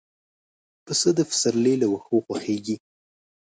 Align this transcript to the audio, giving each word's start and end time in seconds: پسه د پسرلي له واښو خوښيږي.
پسه 0.85 1.09
د 1.17 1.19
پسرلي 1.29 1.73
له 1.81 1.87
واښو 1.91 2.17
خوښيږي. 2.25 2.75